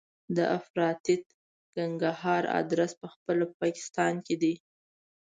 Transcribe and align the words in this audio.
د 0.37 0.37
افراطیت 0.57 1.23
ګنهګار 1.75 2.43
ادرس 2.59 2.91
په 3.01 3.07
خپله 3.13 3.43
په 3.49 3.55
پاکستان 3.63 4.13
کې 4.25 4.35
دی. 4.41 4.53